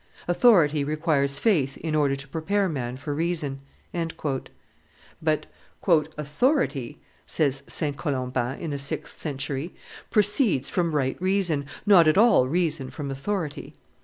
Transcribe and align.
Authority 0.27 0.83
requires 0.83 1.37
faith 1.37 1.77
in 1.77 1.93
order 1.93 2.15
to 2.15 2.27
prepare 2.27 2.67
man 2.67 2.97
for 2.97 3.13
reason." 3.13 3.59
But 5.21 5.45
"authority," 5.85 6.99
said 7.27 7.61
St. 7.71 7.95
Columban, 7.95 8.57
in 8.59 8.71
the 8.71 8.79
sixth 8.79 9.15
century, 9.15 9.75
"proceeds 10.09 10.69
from 10.71 10.95
right 10.95 11.21
reason, 11.21 11.67
not 11.85 12.07
at 12.07 12.17
all 12.17 12.47
reason 12.47 12.89
from 12.89 13.11
authority. 13.11 13.75